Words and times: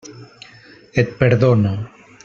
Et 1.03 1.13
perdono. 1.19 1.75